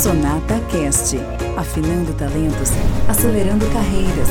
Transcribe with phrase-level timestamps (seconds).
[0.00, 1.16] Sonata Cast,
[1.56, 2.70] afinando talentos,
[3.08, 4.28] acelerando carreiras,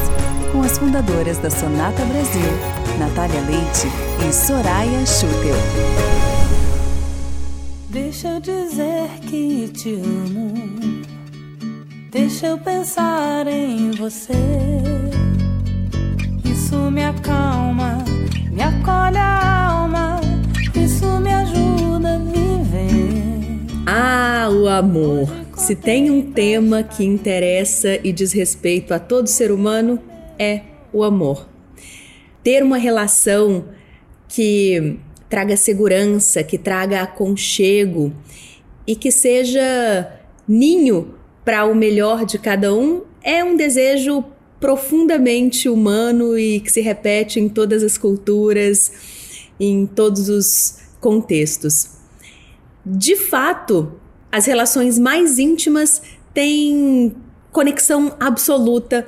[0.50, 2.50] com as fundadoras da Sonata Brasil,
[2.98, 3.92] Natália Leite
[4.26, 5.58] e Soraya Schutel.
[7.90, 10.54] Deixa eu dizer que te amo.
[12.12, 14.34] Deixa eu pensar em você.
[16.46, 18.06] Isso me acalma,
[18.50, 20.22] me acolhe a alma.
[20.74, 23.60] Isso me ajuda a viver.
[23.86, 25.47] Ah, o amor.
[25.58, 30.00] Se tem um tema que interessa e diz respeito a todo ser humano,
[30.38, 30.62] é
[30.94, 31.50] o amor.
[32.44, 33.66] Ter uma relação
[34.30, 34.98] que
[35.28, 38.14] traga segurança, que traga aconchego
[38.86, 44.24] e que seja ninho para o melhor de cada um é um desejo
[44.60, 48.92] profundamente humano e que se repete em todas as culturas,
[49.60, 51.98] em todos os contextos.
[52.86, 54.00] De fato,
[54.32, 56.02] as relações mais íntimas
[56.34, 57.16] têm
[57.52, 59.08] conexão absoluta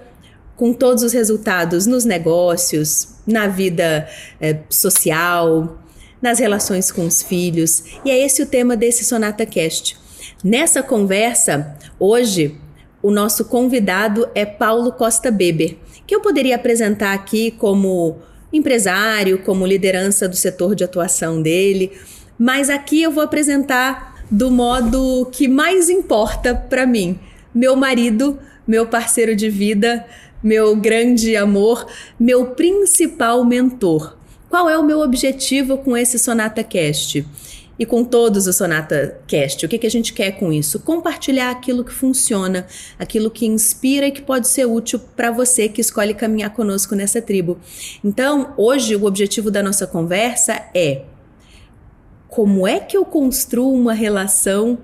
[0.55, 4.09] com todos os resultados nos negócios, na vida
[4.41, 5.79] é, social,
[6.21, 7.83] nas relações com os filhos.
[8.03, 9.97] E é esse o tema desse Sonata Cast.
[10.43, 12.57] Nessa conversa, hoje,
[13.01, 18.17] o nosso convidado é Paulo Costa Beber, que eu poderia apresentar aqui como
[18.51, 21.91] empresário, como liderança do setor de atuação dele,
[22.37, 27.19] mas aqui eu vou apresentar do modo que mais importa para mim,
[27.53, 30.05] meu marido, meu parceiro de vida,
[30.43, 31.85] meu grande amor,
[32.19, 34.15] meu principal mentor.
[34.49, 37.25] Qual é o meu objetivo com esse Sonata Cast?
[37.77, 40.81] E com todos os Sonata Cast, o que, que a gente quer com isso?
[40.81, 45.79] Compartilhar aquilo que funciona, aquilo que inspira e que pode ser útil para você que
[45.79, 47.57] escolhe caminhar conosco nessa tribo.
[48.03, 51.03] Então, hoje, o objetivo da nossa conversa é
[52.29, 54.77] como é que eu construo uma relação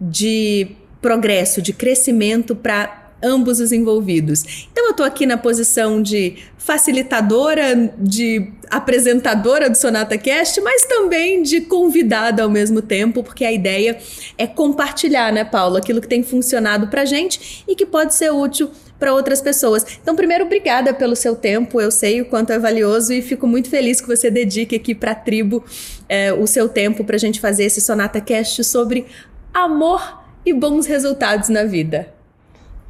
[0.00, 4.66] de progresso, de crescimento para ambos os envolvidos.
[4.70, 11.42] Então eu estou aqui na posição de facilitadora, de apresentadora do Sonata Cast, mas também
[11.42, 13.98] de convidada ao mesmo tempo, porque a ideia
[14.36, 18.70] é compartilhar, né, Paulo, aquilo que tem funcionado pra gente e que pode ser útil
[18.98, 19.84] para outras pessoas.
[20.02, 21.80] Então, primeiro, obrigada pelo seu tempo.
[21.80, 25.12] Eu sei o quanto é valioso e fico muito feliz que você dedique aqui para
[25.12, 25.64] a tribo
[26.08, 29.06] é, o seu tempo para a gente fazer esse Sonata Cast sobre
[29.52, 32.08] amor e bons resultados na vida.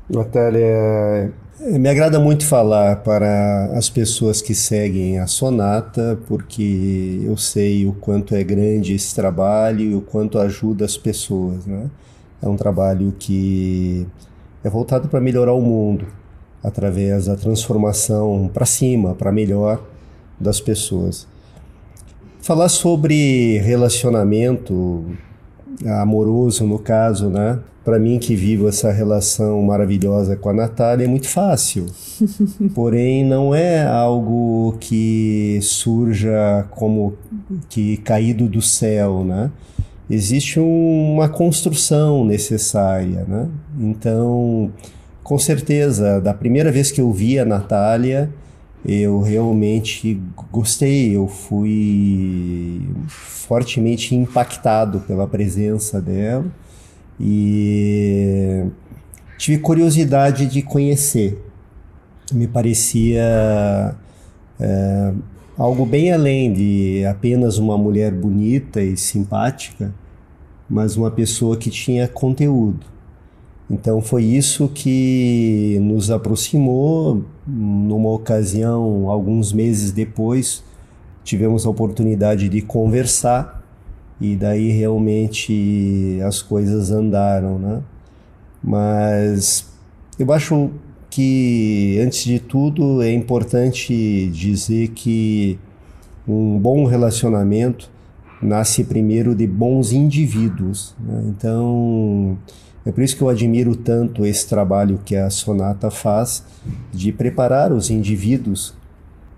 [0.09, 7.87] Natália, me agrada muito falar para as pessoas que seguem a Sonata, porque eu sei
[7.87, 11.65] o quanto é grande esse trabalho e o quanto ajuda as pessoas.
[11.65, 11.89] Né?
[12.43, 14.07] É um trabalho que
[14.65, 16.07] é voltado para melhorar o mundo,
[16.63, 19.81] através da transformação para cima, para melhor
[20.41, 21.29] das pessoas.
[22.41, 25.05] Falar sobre relacionamento
[25.87, 27.61] amoroso, no caso, né?
[27.85, 31.87] para mim que vivo essa relação maravilhosa com a Natália é muito fácil.
[32.75, 37.15] Porém, não é algo que surja como
[37.69, 39.51] que caído do céu, né?
[40.09, 43.49] Existe um, uma construção necessária, né?
[43.79, 44.71] Então,
[45.23, 48.31] com certeza, da primeira vez que eu vi a Natália,
[48.85, 50.21] eu realmente
[50.53, 56.45] gostei, eu fui fortemente impactado pela presença dela
[57.19, 58.67] e
[59.39, 61.43] tive curiosidade de conhecer.
[62.31, 63.95] Me parecia
[64.61, 65.13] é,
[65.57, 69.95] algo bem além de apenas uma mulher bonita e simpática,
[70.69, 72.87] mas uma pessoa que tinha conteúdo.
[73.71, 77.25] Então foi isso que nos aproximou.
[77.47, 80.63] Numa ocasião, alguns meses depois,
[81.23, 83.65] tivemos a oportunidade de conversar
[84.21, 87.83] e daí realmente as coisas andaram, né?
[88.63, 89.67] Mas
[90.19, 90.71] eu acho
[91.15, 95.57] que antes de tudo é importante dizer que
[96.27, 97.89] um bom relacionamento
[98.43, 100.93] nasce primeiro de bons indivíduos.
[100.99, 101.27] Né?
[101.29, 102.37] Então
[102.85, 106.45] é por isso que eu admiro tanto esse trabalho que a Sonata faz
[106.93, 108.75] de preparar os indivíduos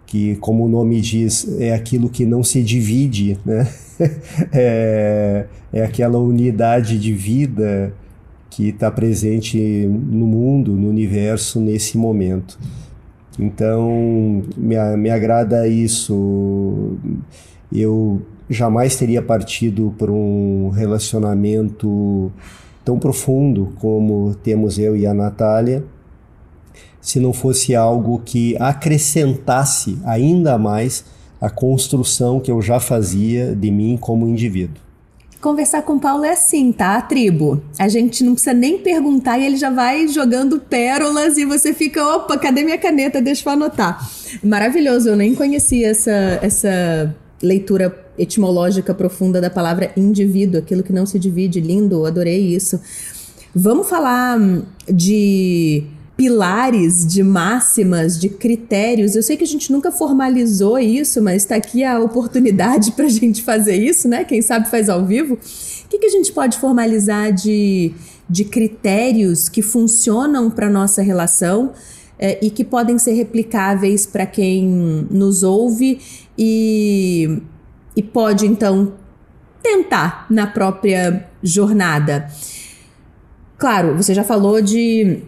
[0.06, 3.68] que, como o nome diz, é aquilo que não se divide, né?
[4.50, 7.92] é, é aquela unidade de vida
[8.50, 12.58] que está presente no mundo, no universo, nesse momento.
[13.38, 16.96] Então, me, me agrada isso.
[17.72, 22.32] Eu jamais teria partido por um relacionamento
[22.84, 25.84] tão profundo como temos eu e a Natália
[27.06, 31.04] se não fosse algo que acrescentasse ainda mais
[31.40, 34.85] a construção que eu já fazia de mim como indivíduo.
[35.46, 37.00] Conversar com o Paulo é assim, tá?
[37.00, 37.62] Tribo.
[37.78, 42.04] A gente não precisa nem perguntar e ele já vai jogando pérolas e você fica,
[42.04, 43.22] opa, cadê minha caneta?
[43.22, 44.10] Deixa eu anotar.
[44.42, 51.06] Maravilhoso, eu nem conhecia essa, essa leitura etimológica profunda da palavra indivíduo, aquilo que não
[51.06, 51.60] se divide.
[51.60, 52.80] Lindo, adorei isso.
[53.54, 54.40] Vamos falar
[54.92, 55.84] de
[56.16, 59.14] pilares, de máximas, de critérios.
[59.14, 63.10] Eu sei que a gente nunca formalizou isso, mas está aqui a oportunidade para a
[63.10, 64.24] gente fazer isso, né?
[64.24, 65.34] Quem sabe faz ao vivo.
[65.34, 67.92] O que, que a gente pode formalizar de,
[68.28, 71.72] de critérios que funcionam para nossa relação
[72.18, 76.00] é, e que podem ser replicáveis para quem nos ouve
[76.36, 77.42] e,
[77.94, 78.94] e pode então
[79.62, 82.26] tentar na própria jornada?
[83.58, 85.22] Claro, você já falou de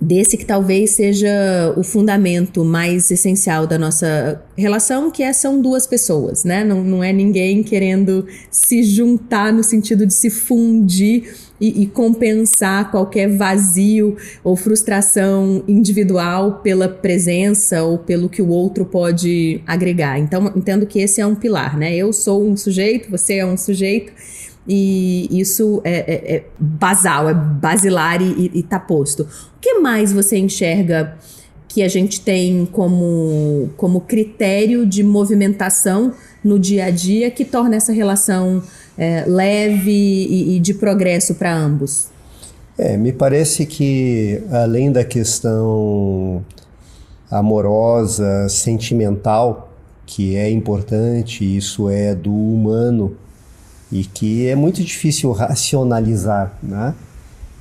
[0.00, 5.86] desse que talvez seja o fundamento mais essencial da nossa relação, que é, são duas
[5.86, 6.62] pessoas, né?
[6.62, 12.90] Não, não é ninguém querendo se juntar no sentido de se fundir e, e compensar
[12.90, 20.18] qualquer vazio ou frustração individual pela presença ou pelo que o outro pode agregar.
[20.18, 21.94] Então, entendo que esse é um pilar, né?
[21.94, 24.12] Eu sou um sujeito, você é um sujeito
[24.66, 29.22] e isso é, é, é basal, é basilar e, está posto.
[29.22, 31.16] O que mais você enxerga
[31.68, 36.12] que a gente tem como, como critério de movimentação
[36.42, 38.62] no dia a dia que torna essa relação
[38.96, 42.08] é, leve e, e de progresso para ambos?
[42.78, 46.44] É, me parece que além da questão
[47.30, 49.72] amorosa, sentimental,
[50.06, 53.16] que é importante, isso é do humano,
[53.94, 56.52] e que é muito difícil racionalizar.
[56.60, 56.92] Né?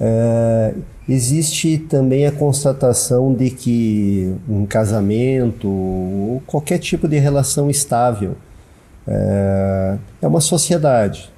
[0.01, 0.74] É,
[1.07, 8.35] existe também a constatação de que um casamento ou qualquer tipo de relação estável
[9.07, 11.31] é, é uma sociedade.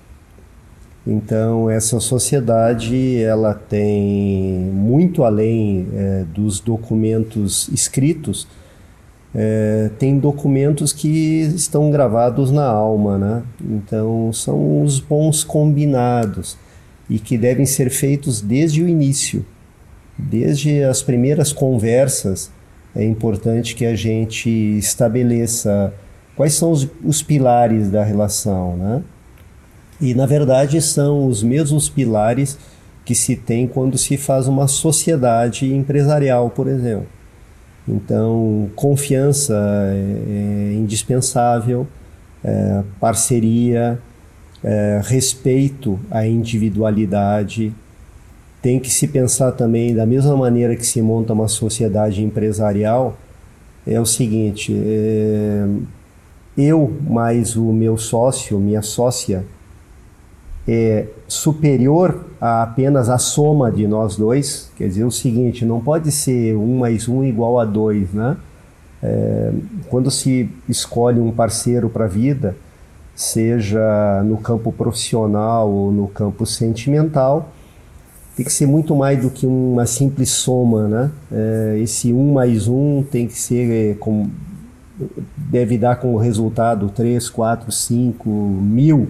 [1.06, 8.47] Então essa sociedade ela tem muito além é, dos documentos escritos
[9.38, 13.44] é, tem documentos que estão gravados na alma, né?
[13.62, 16.58] Então são os bons combinados
[17.10, 19.46] e que devem ser feitos desde o início,
[20.18, 22.50] desde as primeiras conversas.
[22.96, 25.94] É importante que a gente estabeleça
[26.38, 29.04] quais são os, os pilares da relação, né?
[30.00, 32.58] E na verdade são os mesmos pilares
[33.04, 37.15] que se tem quando se faz uma sociedade empresarial, por exemplo.
[37.88, 41.88] Então, confiança é, é indispensável,
[42.44, 44.00] é, parceria,
[44.64, 47.74] é, respeito à individualidade.
[48.62, 53.18] Tem que se pensar também, da mesma maneira que se monta uma sociedade empresarial,
[53.86, 55.68] é o seguinte: é,
[56.58, 59.46] eu mais o meu sócio, minha sócia,
[60.68, 66.12] é superior a apenas a soma de nós dois, quer dizer o seguinte, não pode
[66.12, 68.38] ser um mais um igual a dois, né?
[69.02, 69.52] É,
[69.90, 72.56] quando se escolhe um parceiro para a vida,
[73.16, 77.52] seja no campo profissional ou no campo sentimental,
[78.36, 81.12] tem que ser muito mais do que uma simples soma, né?
[81.32, 84.28] É, esse um mais um tem que ser é, com,
[85.38, 89.08] deve dar como resultado três, quatro, cinco, mil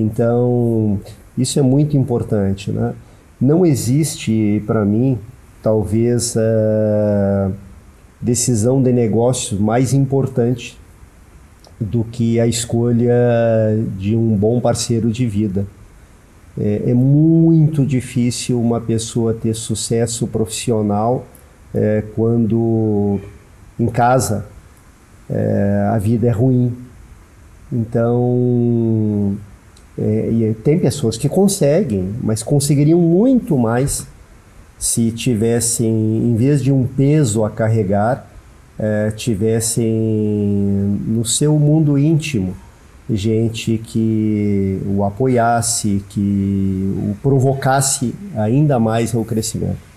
[0.00, 1.00] então,
[1.36, 2.70] isso é muito importante.
[2.70, 2.94] Né?
[3.40, 5.18] Não existe, para mim,
[5.62, 7.50] talvez, a
[8.20, 10.78] decisão de negócios mais importante
[11.80, 13.14] do que a escolha
[13.96, 15.66] de um bom parceiro de vida.
[16.60, 21.24] É, é muito difícil uma pessoa ter sucesso profissional
[21.72, 23.20] é, quando
[23.78, 24.46] em casa
[25.30, 26.76] é, a vida é ruim.
[27.72, 29.36] Então,
[29.98, 34.06] é, e tem pessoas que conseguem, mas conseguiriam muito mais
[34.78, 38.30] se tivessem, em vez de um peso a carregar,
[38.78, 39.90] é, tivessem
[41.06, 42.54] no seu mundo íntimo
[43.10, 49.87] gente que o apoiasse, que o provocasse ainda mais ao crescimento.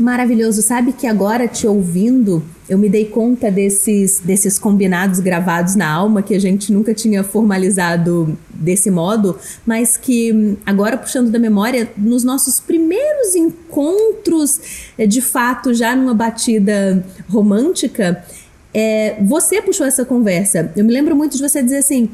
[0.00, 0.62] Maravilhoso.
[0.62, 6.22] Sabe que agora te ouvindo, eu me dei conta desses, desses combinados gravados na alma
[6.22, 12.24] que a gente nunca tinha formalizado desse modo, mas que agora puxando da memória, nos
[12.24, 18.24] nossos primeiros encontros, eh, de fato, já numa batida romântica,
[18.72, 20.72] é, você puxou essa conversa.
[20.74, 22.08] Eu me lembro muito de você dizer assim.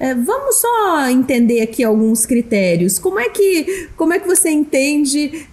[0.00, 2.98] É, vamos só entender aqui alguns critérios.
[2.98, 5.46] Como é que, como é que você entende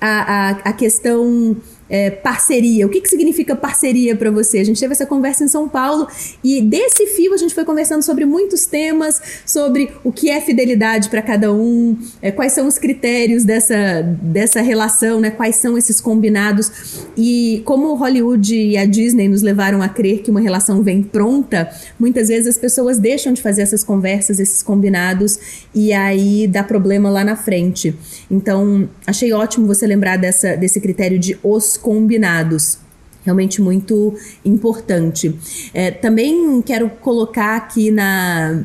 [0.00, 1.56] a, a, a questão
[1.88, 2.86] é, parceria?
[2.86, 4.58] O que, que significa parceria para você?
[4.58, 6.06] A gente teve essa conversa em São Paulo
[6.42, 11.08] e desse fio a gente foi conversando sobre muitos temas, sobre o que é fidelidade
[11.08, 15.30] para cada um, é, quais são os critérios dessa, dessa relação, né?
[15.30, 17.06] quais são esses combinados.
[17.16, 21.70] E como Hollywood e a Disney nos levaram a crer que uma relação vem pronta,
[21.98, 27.10] muitas vezes as pessoas deixam de fazer essas conversas, esses combinados, e aí dá problema
[27.10, 27.94] lá na frente.
[28.30, 32.78] Então, achei ótimo você lembrar dessa, desse critério de os combinados
[33.26, 34.14] realmente muito
[34.44, 35.34] importante.
[35.74, 38.62] É, também quero colocar aqui na,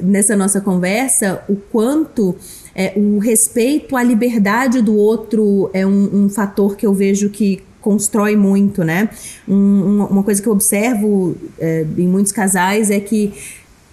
[0.00, 2.34] nessa nossa conversa o quanto
[2.74, 7.62] é, o respeito à liberdade do outro é um, um fator que eu vejo que
[7.82, 9.08] constrói muito, né?
[9.46, 13.32] Um, uma coisa que eu observo é, em muitos casais é que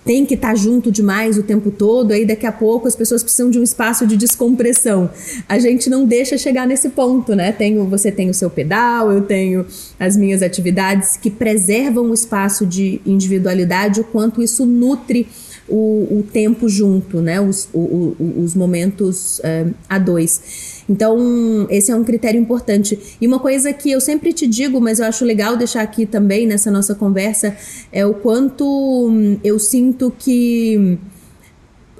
[0.06, 3.24] tem que estar tá junto demais o tempo todo, aí daqui a pouco as pessoas
[3.24, 5.10] precisam de um espaço de descompressão.
[5.50, 7.52] A gente não deixa chegar nesse ponto, né?
[7.52, 9.66] Tenho, você tem o seu pedal, eu tenho
[10.00, 15.28] as minhas atividades que preservam o espaço de individualidade, o quanto isso nutre
[15.68, 17.42] o, o tempo junto, né?
[17.42, 20.84] Os, o, o, os momentos uh, a dois.
[20.88, 23.18] Então, esse é um critério importante.
[23.20, 26.46] E uma coisa que eu sempre te digo, mas eu acho legal deixar aqui também
[26.46, 27.56] nessa nossa conversa,
[27.92, 28.64] é o quanto
[29.10, 30.98] hum, eu sinto que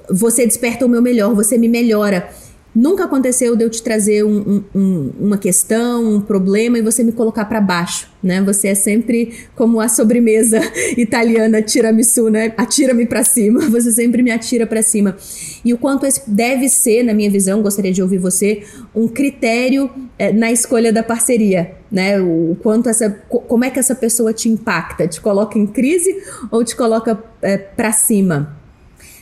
[0.10, 2.30] você desperta o meu melhor, você me melhora.
[2.76, 7.14] Nunca aconteceu de eu te trazer um, um, uma questão, um problema e você me
[7.14, 8.42] colocar para baixo, né?
[8.42, 10.60] Você é sempre como a sobremesa
[10.98, 12.54] italiana tiramisu, né?
[12.58, 13.62] Atira-me para cima.
[13.76, 15.16] Você sempre me atira para cima.
[15.64, 18.64] E o quanto esse deve ser, na minha visão, gostaria de ouvir você,
[18.94, 19.90] um critério
[20.20, 22.20] é, na escolha da parceria, né?
[22.20, 25.08] O quanto essa, como é que essa pessoa te impacta?
[25.08, 28.65] Te coloca em crise ou te coloca é, para cima?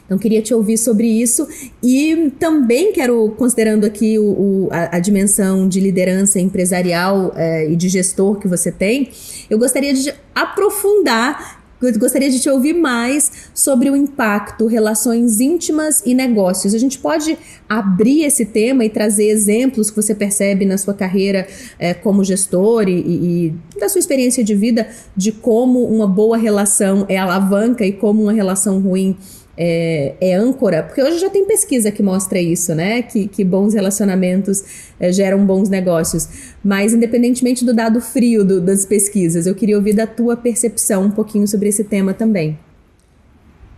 [0.05, 1.47] Então, queria te ouvir sobre isso.
[1.81, 7.75] E também quero, considerando aqui o, o a, a, dimensão de liderança empresarial é, e
[7.75, 9.09] de gestor que você tem,
[9.49, 16.13] eu gostaria de aprofundar gostaria de te ouvir mais sobre o impacto, relações íntimas e
[16.13, 16.73] negócios.
[16.73, 21.45] A gente pode abrir esse tema e trazer exemplos que você percebe na sua carreira
[21.77, 27.05] é, como gestor e, e, da sua experiência de vida de como uma boa relação
[27.09, 29.17] é alavanca e como uma relação ruim
[29.57, 33.01] é, é, âncora, porque hoje já tem pesquisa que mostra isso, né?
[33.03, 34.63] Que, que bons relacionamentos
[34.99, 36.53] é, geram bons negócios.
[36.63, 41.11] Mas, independentemente do dado frio do, das pesquisas, eu queria ouvir da tua percepção um
[41.11, 42.57] pouquinho sobre esse tema também.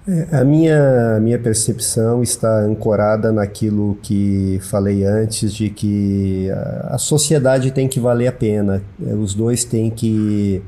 [0.07, 6.97] É, a minha, minha percepção está ancorada naquilo que falei antes, de que a, a
[6.97, 10.61] sociedade tem que valer a pena, é, os dois têm que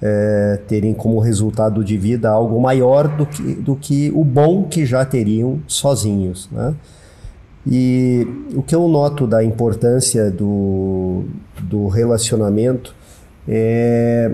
[0.00, 4.84] é, terem como resultado de vida algo maior do que, do que o bom que
[4.84, 6.48] já teriam sozinhos.
[6.52, 6.74] Né?
[7.66, 11.24] E o que eu noto da importância do,
[11.62, 12.94] do relacionamento
[13.48, 14.32] é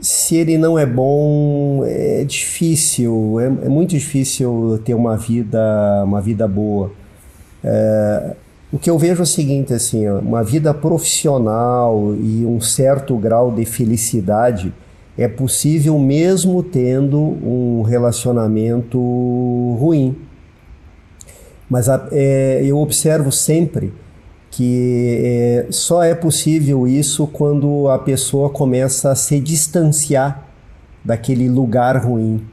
[0.00, 6.20] se ele não é bom, é difícil, é, é muito difícil ter uma vida, uma
[6.20, 6.90] vida boa.
[7.62, 8.36] É,
[8.70, 13.50] o que eu vejo é o seguinte, assim, uma vida profissional e um certo grau
[13.50, 14.74] de felicidade
[15.16, 18.98] é possível mesmo tendo um relacionamento
[19.78, 20.16] ruim.
[21.70, 23.92] Mas é, eu observo sempre
[24.50, 30.46] que é, só é possível isso quando a pessoa começa a se distanciar
[31.04, 32.44] daquele lugar ruim,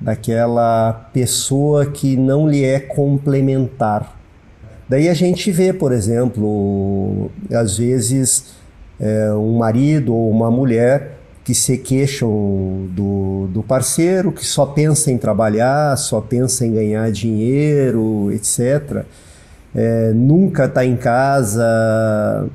[0.00, 4.18] daquela pessoa que não lhe é complementar.
[4.88, 8.54] Daí a gente vê, por exemplo, às vezes
[9.00, 11.13] é, um marido ou uma mulher
[11.44, 17.12] que se queixam do, do parceiro, que só pensa em trabalhar, só pensa em ganhar
[17.12, 19.04] dinheiro, etc.
[19.74, 22.48] É, nunca está em casa.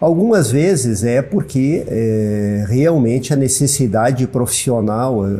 [0.00, 5.30] Algumas vezes é porque é, realmente a necessidade profissional é,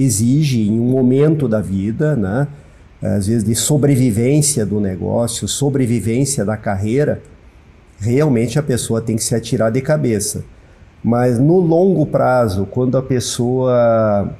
[0.00, 2.46] exige em um momento da vida, né?
[3.02, 7.20] às vezes de sobrevivência do negócio, sobrevivência da carreira,
[7.98, 10.44] realmente a pessoa tem que se atirar de cabeça.
[11.04, 14.34] Mas no longo prazo, quando a pessoa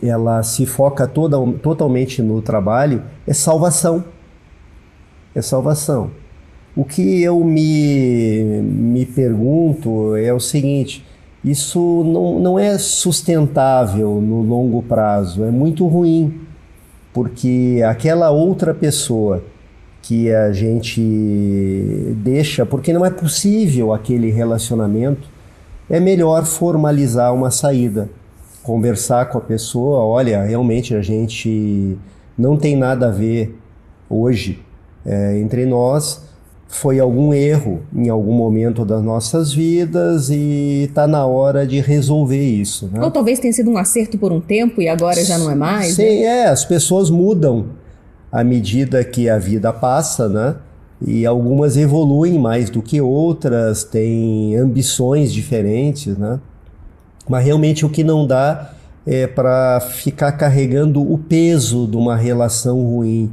[0.00, 4.04] ela se foca toda, totalmente no trabalho, é salvação.
[5.34, 6.12] É salvação.
[6.76, 11.04] O que eu me, me pergunto é o seguinte:
[11.44, 16.40] isso não, não é sustentável no longo prazo, é muito ruim,
[17.12, 19.42] porque aquela outra pessoa
[20.02, 21.00] que a gente
[22.18, 25.28] deixa, porque não é possível aquele relacionamento
[25.90, 28.08] é melhor formalizar uma saída,
[28.62, 31.98] conversar com a pessoa, olha, realmente a gente
[32.38, 33.58] não tem nada a ver
[34.08, 34.64] hoje
[35.04, 36.22] é, entre nós,
[36.68, 42.40] foi algum erro em algum momento das nossas vidas e está na hora de resolver
[42.40, 42.88] isso.
[42.92, 43.02] Né?
[43.02, 45.94] Ou talvez tenha sido um acerto por um tempo e agora já não é mais.
[45.94, 46.22] Sim, né?
[46.22, 47.70] é, as pessoas mudam
[48.30, 50.54] à medida que a vida passa, né?
[51.06, 56.38] E algumas evoluem mais do que outras, têm ambições diferentes, né?
[57.28, 58.72] Mas realmente o que não dá
[59.06, 63.32] é para ficar carregando o peso de uma relação ruim,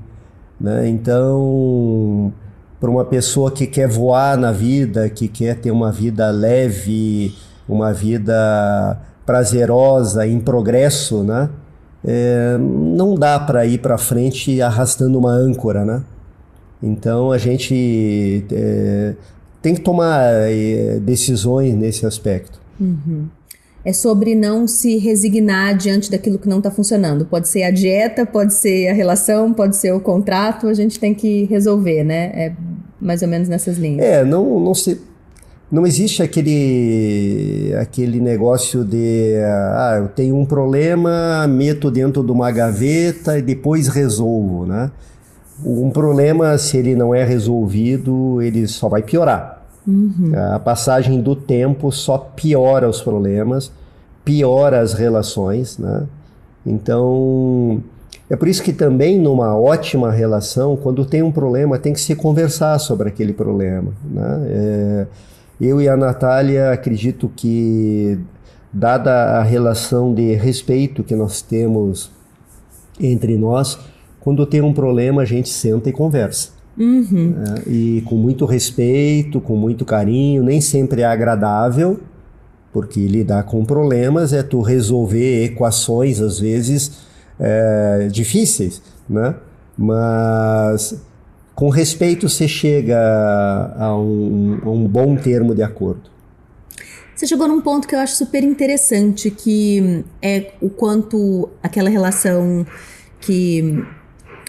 [0.60, 0.88] né?
[0.88, 2.32] Então
[2.80, 7.36] para uma pessoa que quer voar na vida, que quer ter uma vida leve,
[7.68, 11.50] uma vida prazerosa, em progresso, né?
[12.06, 16.04] É, não dá para ir para frente arrastando uma âncora, né?
[16.82, 19.16] Então a gente é,
[19.62, 22.60] tem que tomar é, decisões nesse aspecto.
[22.80, 23.28] Uhum
[23.88, 27.26] é sobre não se resignar diante daquilo que não está funcionando.
[27.26, 31.14] Pode ser a dieta, pode ser a relação, pode ser o contrato, a gente tem
[31.14, 32.32] que resolver, né?
[32.34, 32.54] É
[33.00, 34.06] mais ou menos nessas linhas.
[34.06, 35.00] É, não, não se.
[35.72, 42.52] Não existe aquele, aquele negócio de ah, eu tenho um problema, meto dentro de uma
[42.52, 44.92] gaveta e depois resolvo, né?
[45.64, 49.64] Um problema, se ele não é resolvido, ele só vai piorar.
[49.88, 50.34] Uhum.
[50.54, 53.72] A passagem do tempo só piora os problemas,
[54.24, 56.06] piora as relações, né?
[56.66, 57.82] Então,
[58.30, 62.14] é por isso que também numa ótima relação, quando tem um problema, tem que se
[62.14, 64.42] conversar sobre aquele problema, né?
[64.48, 65.08] É,
[65.60, 68.20] eu e a Natália acredito que,
[68.72, 72.12] dada a relação de respeito que nós temos
[73.00, 73.80] entre nós,
[74.28, 76.50] quando tem um problema, a gente senta e conversa.
[76.78, 77.34] Uhum.
[77.66, 82.02] É, e com muito respeito, com muito carinho, nem sempre é agradável,
[82.74, 87.04] porque lidar com problemas é tu resolver equações, às vezes,
[87.40, 89.34] é, difíceis, né?
[89.78, 91.02] Mas
[91.56, 93.00] com respeito você chega
[93.78, 96.10] a um, a um bom termo de acordo.
[97.16, 102.66] Você chegou num ponto que eu acho super interessante, que é o quanto aquela relação
[103.22, 103.86] que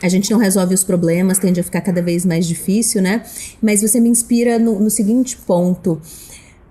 [0.02, 3.23] a gente não resolve os problemas, tende a ficar cada vez mais difícil, né?
[3.61, 6.01] Mas você me inspira no, no seguinte ponto.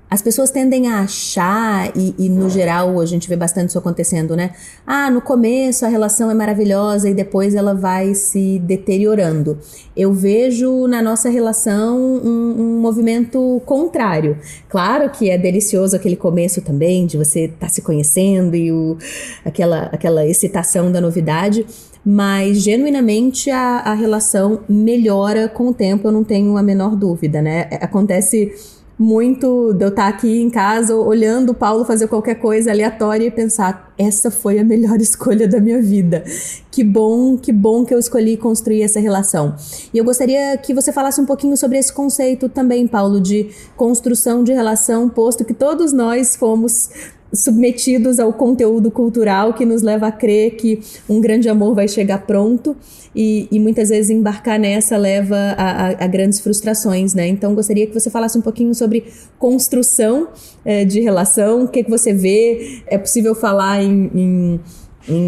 [0.10, 4.38] As pessoas tendem a achar, e, e, no geral a gente vê bastante isso acontecendo,
[4.38, 4.52] né?
[4.86, 9.60] Ah, no começo a relação é maravilhosa e depois ela vai se deteriorando.
[9.98, 14.38] Eu vejo na nossa relação um, um movimento contrário.
[14.70, 18.98] Claro que é delicioso aquele começo também, de você estar tá se conhecendo e o,
[19.44, 21.66] aquela, aquela excitação da novidade,
[22.10, 27.42] mas genuinamente a, a relação melhora com o tempo, eu não tenho a menor dúvida,
[27.42, 27.68] né?
[27.82, 28.54] Acontece
[28.98, 33.30] muito de eu estar aqui em casa olhando o Paulo fazer qualquer coisa aleatória e
[33.30, 36.24] pensar: essa foi a melhor escolha da minha vida.
[36.72, 39.56] Que bom, que bom que eu escolhi construir essa relação.
[39.94, 44.46] E eu gostaria que você falasse um pouquinho sobre esse conceito também, Paulo, de construção
[44.46, 46.90] de relação, posto que todos nós fomos
[47.34, 52.26] submetidos ao conteúdo cultural que nos leva a crer que um grande amor vai chegar
[52.26, 52.76] pronto
[53.16, 57.28] e, e muitas vezes embarcar nessa leva a, a, a, grandes frustrações, né?
[57.28, 59.06] Então gostaria que você falasse um pouquinho sobre
[59.40, 60.30] construção
[60.64, 64.60] é, de relação, o que, que você vê, é possível falar em, em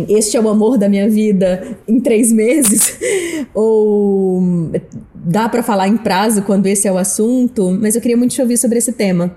[0.10, 3.00] este é o amor da minha vida em três meses?
[3.54, 4.72] Ou
[5.16, 7.72] dá para falar em prazo quando esse é o assunto?
[7.72, 9.34] Mas eu queria muito te ouvir sobre esse tema.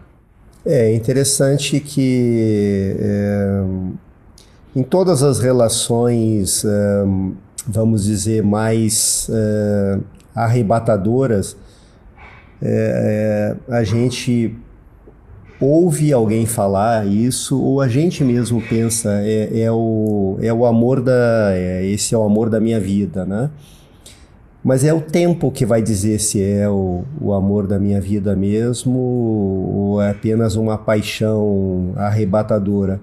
[0.64, 3.64] É interessante que é,
[4.76, 6.68] em todas as relações, é,
[7.66, 9.98] vamos dizer, mais é,
[10.34, 11.56] arrebatadoras,
[12.62, 14.56] é, é, a gente
[15.60, 21.00] ouve alguém falar isso ou a gente mesmo pensa é, é o, é o amor
[21.00, 23.50] da esse é o amor da minha vida, né?
[24.64, 28.36] Mas é o tempo que vai dizer se é o, o amor da minha vida
[28.36, 33.00] mesmo ou é apenas uma paixão arrebatadora.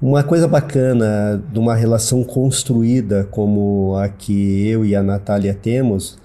[0.00, 6.16] Uma coisa bacana de uma relação construída como a que eu e a Natália temos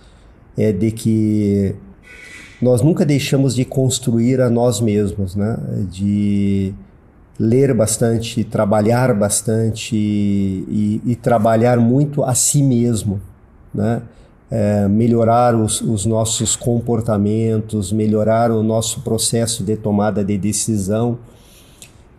[0.56, 1.76] é de que
[2.62, 5.58] nós nunca deixamos de construir a nós mesmos, né?
[5.92, 6.74] De
[7.38, 13.20] ler bastante, trabalhar bastante e, e trabalhar muito a si mesmo
[13.74, 14.02] né?
[14.52, 21.18] É, melhorar os, os, nossos comportamentos, melhorar o nosso processo de tomada de decisão.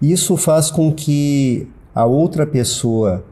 [0.03, 3.25] Isso faz com que a outra pessoa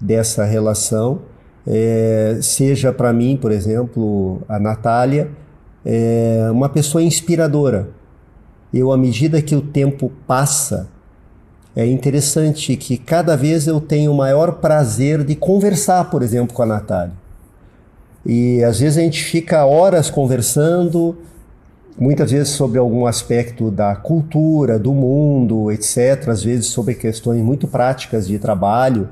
[0.00, 1.20] dessa relação
[1.66, 5.30] é, seja para mim, por exemplo, a Natália,
[5.84, 7.90] é, uma pessoa inspiradora.
[8.72, 10.88] Eu, à medida que o tempo passa,
[11.74, 16.66] é interessante que cada vez eu tenho maior prazer de conversar, por exemplo, com a
[16.66, 17.25] Natália
[18.26, 21.16] E às vezes a gente fica horas conversando,
[21.96, 26.28] muitas vezes sobre algum aspecto da cultura, do mundo, etc.
[26.28, 29.08] Às vezes sobre questões muito práticas de trabalho.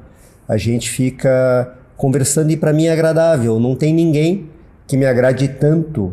[0.49, 3.61] A gente fica conversando e para mim é agradável.
[3.61, 4.51] Não tem ninguém
[4.85, 6.13] que me agrade tanto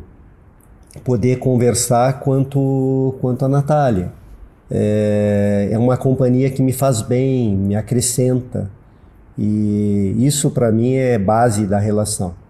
[1.04, 4.12] poder conversar quanto, quanto a Natália.
[4.70, 8.70] É, é uma companhia que me faz bem, me acrescenta.
[9.36, 12.41] E isso para mim é base da relação.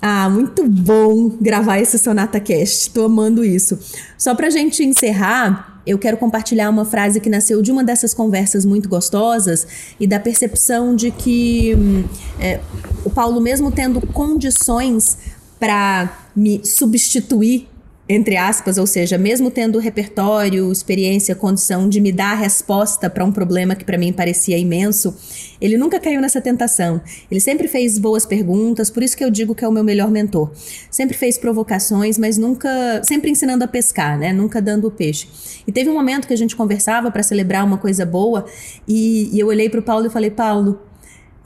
[0.00, 2.90] Ah, muito bom gravar esse Sonata Cast.
[2.90, 3.78] Tô amando isso.
[4.16, 8.64] Só pra gente encerrar, eu quero compartilhar uma frase que nasceu de uma dessas conversas
[8.64, 9.66] muito gostosas
[9.98, 12.04] e da percepção de que hum,
[12.38, 12.60] é,
[13.04, 15.18] o Paulo, mesmo tendo condições
[15.58, 17.68] para me substituir
[18.08, 23.22] entre aspas, ou seja, mesmo tendo repertório, experiência, condição de me dar a resposta para
[23.22, 25.14] um problema que para mim parecia imenso,
[25.60, 27.02] ele nunca caiu nessa tentação.
[27.30, 30.10] Ele sempre fez boas perguntas, por isso que eu digo que é o meu melhor
[30.10, 30.50] mentor.
[30.90, 34.32] Sempre fez provocações, mas nunca, sempre ensinando a pescar, né?
[34.32, 35.28] Nunca dando o peixe.
[35.66, 38.46] E teve um momento que a gente conversava para celebrar uma coisa boa
[38.86, 40.80] e, e eu olhei para o Paulo e falei: Paulo,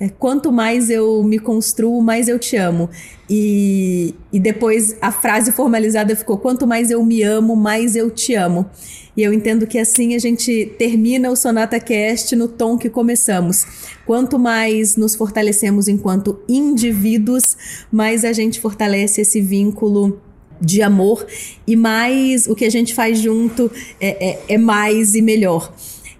[0.09, 2.88] quanto mais eu me construo, mais eu te amo.
[3.29, 8.35] E, e depois a frase formalizada ficou: quanto mais eu me amo, mais eu te
[8.35, 8.69] amo.
[9.17, 13.67] E eu entendo que assim a gente termina o Sonata Cast no tom que começamos.
[14.07, 17.57] Quanto mais nos fortalecemos enquanto indivíduos,
[17.91, 20.21] mais a gente fortalece esse vínculo
[20.61, 21.27] de amor
[21.67, 25.73] e mais o que a gente faz junto é, é, é mais e melhor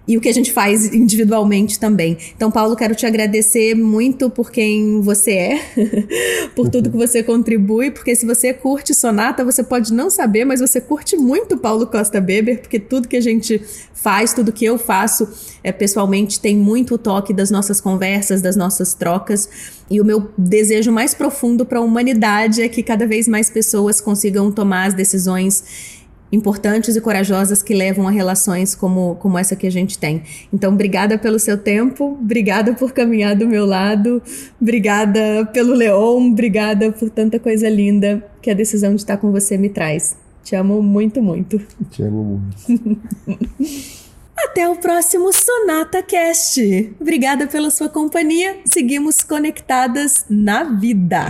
[0.07, 2.17] e o que a gente faz individualmente também.
[2.35, 5.59] Então, Paulo, quero te agradecer muito por quem você é,
[6.55, 10.59] por tudo que você contribui, porque se você curte Sonata, você pode não saber, mas
[10.59, 13.61] você curte muito Paulo Costa Beber, porque tudo que a gente
[13.93, 15.29] faz, tudo que eu faço
[15.63, 19.47] é, pessoalmente tem muito o toque das nossas conversas, das nossas trocas.
[19.89, 24.01] E o meu desejo mais profundo para a humanidade é que cada vez mais pessoas
[24.01, 26.02] consigam tomar as decisões
[26.33, 30.23] importantes e corajosas que levam a relações como, como essa que a gente tem.
[30.51, 34.21] Então, obrigada pelo seu tempo, obrigada por caminhar do meu lado,
[34.59, 39.57] obrigada pelo Leon, obrigada por tanta coisa linda que a decisão de estar com você
[39.57, 40.17] me traz.
[40.43, 41.61] Te amo muito, muito.
[41.91, 43.23] Te amo muito.
[44.35, 46.93] Até o próximo Sonata Cast.
[46.99, 48.57] Obrigada pela sua companhia.
[48.65, 51.27] Seguimos conectadas na vida.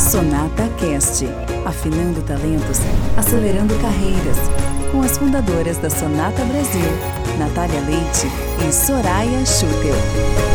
[0.00, 1.26] Sonata Cast,
[1.66, 2.78] afinando talentos,
[3.18, 4.38] acelerando carreiras,
[4.90, 6.80] com as fundadoras da Sonata Brasil,
[7.38, 8.26] Natália Leite
[8.66, 10.49] e Soraya Schutel.